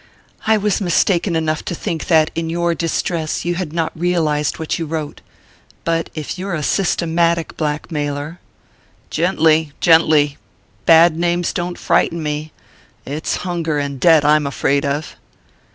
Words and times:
"I 0.47 0.57
was 0.57 0.81
mistaken 0.81 1.35
enough 1.35 1.63
to 1.65 1.75
think 1.75 2.07
that, 2.07 2.31
in 2.33 2.49
your 2.49 2.73
distress, 2.73 3.45
you 3.45 3.53
had 3.53 3.71
not 3.71 3.91
realized 3.95 4.57
what 4.57 4.79
you 4.79 4.87
wrote. 4.87 5.21
But 5.83 6.09
if 6.15 6.39
you're 6.39 6.55
a 6.55 6.63
systematic 6.63 7.55
blackmailer" 7.55 8.39
"Gently 9.11 9.73
gently. 9.79 10.39
Bad 10.87 11.15
names 11.19 11.53
don't 11.53 11.77
frighten 11.77 12.23
me 12.23 12.51
it's 13.05 13.35
hunger 13.45 13.77
and 13.77 13.99
debt 13.99 14.25
I'm 14.25 14.47
afraid 14.47 14.85
of." 14.87 15.15